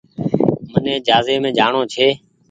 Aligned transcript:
مني 0.71 0.93
جهآزي 1.07 1.35
مي 1.43 1.49
جآڻو 1.57 1.81
ڇي۔ 1.93 2.07